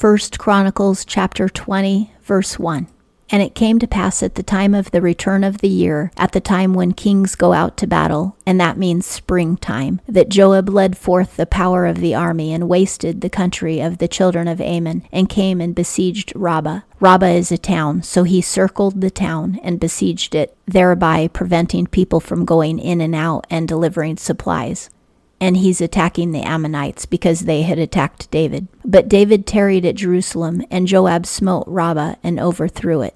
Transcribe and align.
First 0.00 0.38
Chronicles 0.38 1.04
chapter 1.04 1.46
20 1.46 2.10
verse 2.22 2.58
1. 2.58 2.86
And 3.28 3.42
it 3.42 3.54
came 3.54 3.78
to 3.78 3.86
pass 3.86 4.22
at 4.22 4.34
the 4.34 4.42
time 4.42 4.72
of 4.72 4.92
the 4.92 5.02
return 5.02 5.44
of 5.44 5.58
the 5.58 5.68
year, 5.68 6.10
at 6.16 6.32
the 6.32 6.40
time 6.40 6.72
when 6.72 6.92
kings 6.92 7.34
go 7.34 7.52
out 7.52 7.76
to 7.76 7.86
battle, 7.86 8.34
and 8.46 8.58
that 8.58 8.78
means 8.78 9.04
springtime, 9.04 10.00
that 10.08 10.30
Joab 10.30 10.70
led 10.70 10.96
forth 10.96 11.36
the 11.36 11.44
power 11.44 11.84
of 11.84 11.98
the 11.98 12.14
army 12.14 12.50
and 12.54 12.66
wasted 12.66 13.20
the 13.20 13.28
country 13.28 13.80
of 13.80 13.98
the 13.98 14.08
children 14.08 14.48
of 14.48 14.58
Ammon, 14.58 15.06
and 15.12 15.28
came 15.28 15.60
and 15.60 15.74
besieged 15.74 16.32
Rabbah. 16.34 16.80
Rabbah 16.98 17.26
is 17.26 17.52
a 17.52 17.58
town, 17.58 18.02
so 18.02 18.22
he 18.22 18.40
circled 18.40 19.02
the 19.02 19.10
town 19.10 19.60
and 19.62 19.78
besieged 19.78 20.34
it, 20.34 20.56
thereby 20.64 21.28
preventing 21.28 21.86
people 21.86 22.20
from 22.20 22.46
going 22.46 22.78
in 22.78 23.02
and 23.02 23.14
out 23.14 23.46
and 23.50 23.68
delivering 23.68 24.16
supplies 24.16 24.88
and 25.40 25.56
he's 25.56 25.80
attacking 25.80 26.32
the 26.32 26.42
Ammonites 26.42 27.06
because 27.06 27.40
they 27.40 27.62
had 27.62 27.78
attacked 27.78 28.30
David. 28.30 28.68
But 28.84 29.08
David 29.08 29.46
tarried 29.46 29.86
at 29.86 29.94
Jerusalem, 29.94 30.62
and 30.70 30.86
Joab 30.86 31.26
smote 31.26 31.64
Rabbah 31.66 32.16
and 32.22 32.38
overthrew 32.38 33.02
it. 33.02 33.14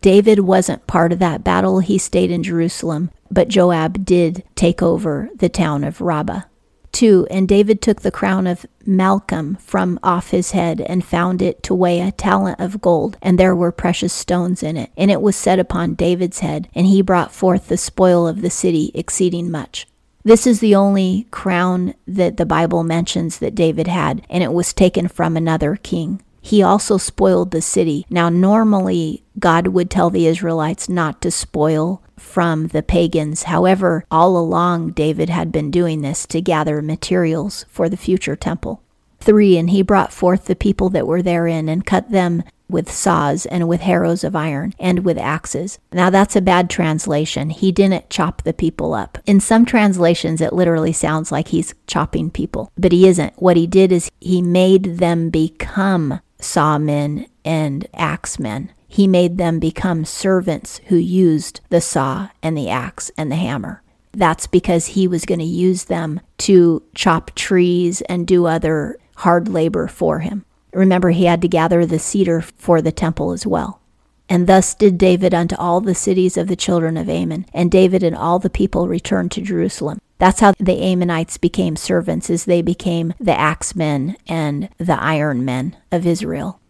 David 0.00 0.40
wasn't 0.40 0.88
part 0.88 1.12
of 1.12 1.20
that 1.20 1.44
battle. 1.44 1.78
He 1.78 1.96
stayed 1.96 2.32
in 2.32 2.42
Jerusalem, 2.42 3.10
but 3.30 3.46
Joab 3.46 4.04
did 4.04 4.42
take 4.56 4.82
over 4.82 5.30
the 5.36 5.48
town 5.48 5.84
of 5.84 6.00
Rabbah. 6.00 6.42
2. 6.90 7.26
And 7.30 7.48
David 7.48 7.80
took 7.80 8.02
the 8.02 8.10
crown 8.10 8.46
of 8.46 8.66
Malcam 8.86 9.58
from 9.60 9.98
off 10.02 10.30
his 10.30 10.50
head 10.50 10.80
and 10.80 11.04
found 11.04 11.40
it 11.40 11.62
to 11.62 11.74
weigh 11.74 12.00
a 12.00 12.12
talent 12.12 12.60
of 12.60 12.80
gold, 12.80 13.16
and 13.22 13.38
there 13.38 13.56
were 13.56 13.72
precious 13.72 14.12
stones 14.12 14.62
in 14.62 14.76
it. 14.76 14.90
And 14.96 15.10
it 15.10 15.22
was 15.22 15.36
set 15.36 15.58
upon 15.58 15.94
David's 15.94 16.40
head, 16.40 16.68
and 16.74 16.86
he 16.86 17.00
brought 17.00 17.32
forth 17.32 17.68
the 17.68 17.76
spoil 17.76 18.26
of 18.26 18.42
the 18.42 18.50
city 18.50 18.90
exceeding 18.94 19.50
much. 19.50 19.86
This 20.24 20.46
is 20.46 20.60
the 20.60 20.74
only 20.74 21.26
crown 21.30 21.94
that 22.06 22.36
the 22.36 22.46
Bible 22.46 22.84
mentions 22.84 23.38
that 23.38 23.54
David 23.54 23.88
had, 23.88 24.24
and 24.30 24.42
it 24.42 24.52
was 24.52 24.72
taken 24.72 25.08
from 25.08 25.36
another 25.36 25.76
king 25.76 26.22
he 26.42 26.60
also 26.60 26.98
spoiled 26.98 27.52
the 27.52 27.62
city. 27.62 28.04
Now, 28.10 28.28
normally, 28.28 29.22
God 29.38 29.68
would 29.68 29.88
tell 29.88 30.10
the 30.10 30.26
Israelites 30.26 30.88
not 30.88 31.22
to 31.22 31.30
spoil 31.30 32.02
from 32.18 32.66
the 32.68 32.82
pagans. 32.82 33.44
However, 33.44 34.04
all 34.10 34.36
along, 34.36 34.90
David 34.90 35.28
had 35.28 35.52
been 35.52 35.70
doing 35.70 36.02
this 36.02 36.26
to 36.26 36.40
gather 36.40 36.82
materials 36.82 37.64
for 37.68 37.88
the 37.88 37.96
future 37.96 38.34
temple. 38.34 38.82
3. 39.22 39.56
And 39.56 39.70
he 39.70 39.82
brought 39.82 40.12
forth 40.12 40.46
the 40.46 40.56
people 40.56 40.90
that 40.90 41.06
were 41.06 41.22
therein 41.22 41.68
and 41.68 41.86
cut 41.86 42.10
them 42.10 42.42
with 42.72 42.90
saws 42.90 43.46
and 43.46 43.68
with 43.68 43.82
harrows 43.82 44.24
of 44.24 44.34
iron 44.34 44.74
and 44.78 45.04
with 45.04 45.18
axes. 45.18 45.78
Now 45.92 46.10
that's 46.10 46.34
a 46.34 46.40
bad 46.40 46.70
translation. 46.70 47.50
He 47.50 47.70
didn't 47.70 48.10
chop 48.10 48.42
the 48.42 48.54
people 48.54 48.94
up. 48.94 49.18
In 49.26 49.40
some 49.40 49.64
translations, 49.64 50.40
it 50.40 50.54
literally 50.54 50.92
sounds 50.92 51.30
like 51.30 51.48
he's 51.48 51.74
chopping 51.86 52.30
people, 52.30 52.72
but 52.76 52.92
he 52.92 53.06
isn't. 53.06 53.34
What 53.36 53.56
he 53.56 53.66
did 53.66 53.92
is 53.92 54.10
he 54.20 54.42
made 54.42 54.96
them 54.98 55.28
become 55.30 56.20
sawmen 56.38 57.28
and 57.44 57.86
axemen. 57.94 58.72
He 58.88 59.06
made 59.06 59.38
them 59.38 59.58
become 59.58 60.04
servants 60.04 60.80
who 60.86 60.96
used 60.96 61.60
the 61.68 61.80
saw 61.80 62.28
and 62.42 62.56
the 62.56 62.68
axe 62.68 63.10
and 63.16 63.30
the 63.30 63.36
hammer. 63.36 63.82
That's 64.12 64.46
because 64.46 64.88
he 64.88 65.08
was 65.08 65.24
going 65.24 65.38
to 65.38 65.44
use 65.44 65.84
them 65.84 66.20
to 66.38 66.82
chop 66.94 67.34
trees 67.34 68.02
and 68.02 68.26
do 68.26 68.44
other 68.44 68.98
hard 69.16 69.48
labor 69.48 69.86
for 69.86 70.20
him. 70.20 70.44
Remember, 70.72 71.10
he 71.10 71.24
had 71.24 71.42
to 71.42 71.48
gather 71.48 71.84
the 71.84 71.98
cedar 71.98 72.40
for 72.40 72.80
the 72.80 72.92
temple 72.92 73.32
as 73.32 73.46
well. 73.46 73.80
And 74.28 74.46
thus 74.46 74.74
did 74.74 74.96
David 74.96 75.34
unto 75.34 75.56
all 75.56 75.80
the 75.80 75.94
cities 75.94 76.36
of 76.36 76.48
the 76.48 76.56
children 76.56 76.96
of 76.96 77.08
Ammon, 77.08 77.44
and 77.52 77.70
David 77.70 78.02
and 78.02 78.16
all 78.16 78.38
the 78.38 78.48
people 78.48 78.88
returned 78.88 79.30
to 79.32 79.42
Jerusalem. 79.42 80.00
That's 80.18 80.40
how 80.40 80.54
the 80.58 80.80
Ammonites 80.80 81.36
became 81.36 81.76
servants, 81.76 82.30
as 82.30 82.44
they 82.44 82.62
became 82.62 83.12
the 83.20 83.38
axemen 83.38 84.16
and 84.26 84.68
the 84.78 84.98
iron 85.02 85.44
men 85.44 85.76
of 85.90 86.06
Israel. 86.06 86.60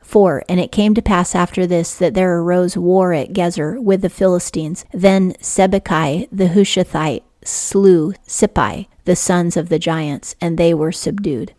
4. 0.00 0.44
And 0.48 0.60
it 0.60 0.72
came 0.72 0.94
to 0.94 1.02
pass 1.02 1.34
after 1.34 1.66
this 1.66 1.94
that 1.96 2.14
there 2.14 2.38
arose 2.38 2.76
war 2.76 3.12
at 3.12 3.32
Gezer 3.32 3.82
with 3.82 4.02
the 4.02 4.10
Philistines. 4.10 4.84
Then 4.92 5.32
Sibbechai 5.34 6.28
the 6.30 6.48
Hushathite 6.48 7.22
slew 7.44 8.14
Sippai, 8.26 8.86
the 9.04 9.16
sons 9.16 9.56
of 9.56 9.68
the 9.68 9.78
giants, 9.78 10.36
and 10.40 10.56
they 10.56 10.72
were 10.72 10.92
subdued. 10.92 11.54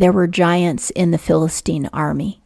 There 0.00 0.12
were 0.12 0.26
giants 0.26 0.88
in 0.88 1.10
the 1.10 1.18
Philistine 1.18 1.90
army, 1.92 2.40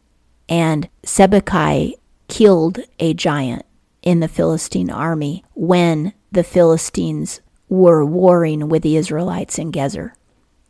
and 0.49 0.89
Sibbechai 1.03 1.93
killed 2.27 2.79
a 2.99 3.13
giant 3.13 3.65
in 4.01 4.19
the 4.19 4.27
Philistine 4.27 4.89
army 4.89 5.45
when 5.53 6.11
the 6.29 6.43
Philistines 6.43 7.39
were 7.69 8.03
warring 8.03 8.67
with 8.67 8.83
the 8.83 8.97
Israelites 8.97 9.57
in 9.57 9.71
Gezer. 9.71 10.11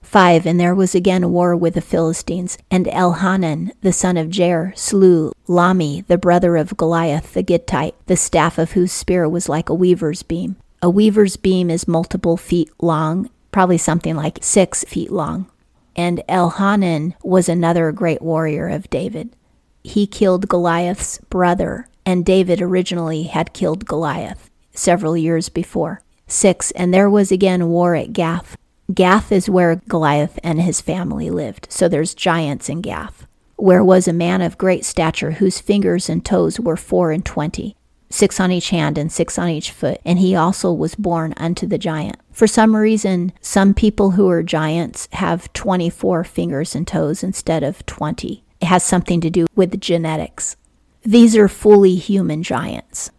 5. 0.04 0.46
And 0.46 0.60
there 0.60 0.76
was 0.76 0.94
again 0.94 1.32
war 1.32 1.56
with 1.56 1.74
the 1.74 1.82
Philistines, 1.82 2.56
and 2.70 2.86
Elhanan, 2.86 3.72
the 3.82 3.92
son 3.92 4.16
of 4.16 4.28
Jair, 4.28 4.78
slew 4.78 5.32
Lahmi, 5.48 6.06
the 6.06 6.20
brother 6.20 6.56
of 6.56 6.78
Goliath 6.78 7.34
the 7.34 7.42
Gittite, 7.42 7.96
the 8.06 8.16
staff 8.16 8.60
of 8.60 8.74
whose 8.74 8.92
spear 8.92 9.28
was 9.28 9.50
like 9.50 9.70
a 9.70 9.74
weaver's 9.74 10.22
beam. 10.22 10.56
A 10.84 10.92
weaver's 10.92 11.36
beam 11.36 11.72
is 11.72 11.88
multiple 11.88 12.38
feet 12.38 12.70
long, 12.80 13.32
probably 13.52 13.80
something 13.80 14.16
like 14.16 14.38
six 14.44 14.84
feet 14.84 15.12
long. 15.12 15.50
And 15.96 16.24
Elhanan 16.28 17.14
was 17.24 17.48
another 17.48 17.92
great 17.92 18.22
warrior 18.22 18.68
of 18.68 18.90
David. 18.90 19.36
He 19.84 20.08
killed 20.08 20.50
Goliath's 20.50 21.20
brother, 21.30 21.88
and 22.06 22.26
David 22.26 22.62
originally 22.62 23.24
had 23.24 23.54
killed 23.54 23.86
Goliath 23.86 24.50
several 24.74 25.16
years 25.16 25.50
before. 25.50 26.02
6. 26.28 26.72
And 26.72 26.94
there 26.94 27.10
was 27.10 27.32
again 27.32 27.68
war 27.70 27.96
at 27.96 28.14
Gath. 28.14 28.58
Gath 28.94 29.32
is 29.32 29.50
where 29.50 29.82
Goliath 29.88 30.40
and 30.44 30.62
his 30.62 30.82
family 30.82 31.30
lived, 31.30 31.68
so 31.70 31.88
there's 31.88 32.14
giants 32.14 32.70
in 32.70 32.82
Gath. 32.82 33.26
Where 33.56 33.84
was 33.84 34.08
a 34.08 34.14
man 34.14 34.42
of 34.42 34.58
great 34.58 34.86
stature, 34.86 35.32
whose 35.32 35.60
fingers 35.60 36.10
and 36.10 36.26
toes 36.26 36.60
were 36.60 36.78
four 36.78 37.12
and 37.12 37.26
twenty, 37.26 37.76
six 38.16 38.40
on 38.40 38.52
each 38.52 38.70
hand 38.70 38.98
and 38.98 39.12
six 39.12 39.38
on 39.38 39.50
each 39.50 39.72
foot, 39.72 40.00
and 40.06 40.20
he 40.20 40.36
also 40.36 40.72
was 40.72 40.96
born 40.96 41.34
unto 41.38 41.68
the 41.68 41.78
giant. 41.78 42.18
For 42.32 42.48
some 42.48 42.76
reason, 42.76 43.34
some 43.42 43.74
people 43.74 44.12
who 44.12 44.30
are 44.30 44.42
giants 44.42 45.08
have 45.12 45.52
24 45.54 46.24
fingers 46.24 46.76
and 46.76 46.88
toes 46.88 47.24
instead 47.24 47.64
of 47.64 47.86
20. 47.86 48.44
It 48.62 48.66
has 48.66 48.84
something 48.84 49.22
to 49.22 49.30
do 49.30 49.46
with 49.56 49.80
genetics. 49.82 50.56
These 51.04 51.36
are 51.36 51.48
fully 51.48 51.96
human 51.96 52.42
giants. 52.42 53.12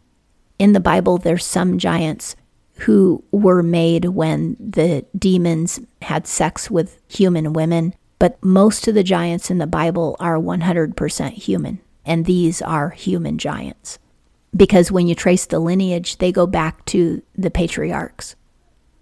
In 0.58 0.72
the 0.72 0.80
Bible, 0.80 1.18
there's 1.18 1.44
some 1.44 1.78
giants 1.78 2.34
who 2.80 3.22
were 3.30 3.62
made 3.62 4.06
when 4.06 4.56
the 4.58 5.04
demons 5.16 5.80
had 6.02 6.26
sex 6.26 6.70
with 6.70 6.98
human 7.08 7.52
women. 7.52 7.94
But 8.18 8.42
most 8.42 8.88
of 8.88 8.94
the 8.94 9.02
giants 9.02 9.50
in 9.50 9.58
the 9.58 9.66
Bible 9.66 10.16
are 10.18 10.38
100% 10.38 11.32
human, 11.32 11.80
and 12.04 12.24
these 12.24 12.62
are 12.62 12.90
human 12.90 13.36
giants. 13.36 13.98
Because 14.56 14.90
when 14.90 15.06
you 15.06 15.14
trace 15.14 15.46
the 15.46 15.58
lineage, 15.58 16.18
they 16.18 16.32
go 16.32 16.46
back 16.46 16.84
to 16.86 17.22
the 17.36 17.50
patriarchs. 17.50 18.36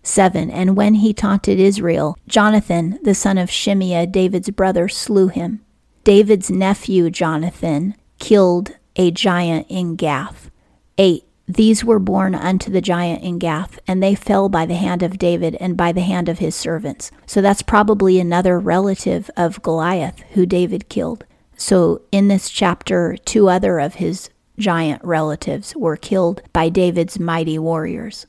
7. 0.02 0.50
And 0.50 0.76
when 0.76 0.94
he 0.94 1.14
taunted 1.14 1.58
Israel, 1.58 2.18
Jonathan, 2.28 2.98
the 3.02 3.14
son 3.14 3.38
of 3.38 3.48
Shimeah, 3.48 4.10
David's 4.10 4.50
brother, 4.50 4.88
slew 4.88 5.28
him. 5.28 5.60
David's 6.02 6.50
nephew, 6.50 7.08
Jonathan, 7.08 7.94
killed 8.18 8.76
a 8.96 9.10
giant 9.10 9.66
in 9.70 9.96
Gath. 9.96 10.50
8. 10.98 11.24
These 11.46 11.84
were 11.84 11.98
born 11.98 12.34
unto 12.34 12.70
the 12.70 12.80
giant 12.80 13.22
in 13.22 13.38
Gath, 13.38 13.78
and 13.86 14.02
they 14.02 14.14
fell 14.14 14.48
by 14.48 14.64
the 14.64 14.76
hand 14.76 15.02
of 15.02 15.18
David 15.18 15.56
and 15.56 15.76
by 15.76 15.92
the 15.92 16.00
hand 16.00 16.28
of 16.28 16.38
his 16.38 16.54
servants. 16.54 17.10
So 17.26 17.42
that's 17.42 17.62
probably 17.62 18.18
another 18.18 18.58
relative 18.58 19.30
of 19.36 19.62
Goliath 19.62 20.20
who 20.32 20.46
David 20.46 20.88
killed. 20.88 21.24
So 21.56 22.02
in 22.10 22.28
this 22.28 22.48
chapter, 22.48 23.16
two 23.24 23.48
other 23.48 23.78
of 23.78 23.96
his 23.96 24.30
giant 24.58 25.02
relatives 25.04 25.74
were 25.76 25.96
killed 25.96 26.42
by 26.52 26.68
David's 26.68 27.18
mighty 27.18 27.58
warriors. 27.58 28.26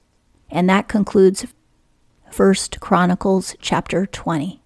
And 0.50 0.70
that 0.70 0.88
concludes 0.88 1.46
First 2.32 2.80
Chronicles 2.80 3.56
chapter 3.60 4.06
20. 4.06 4.62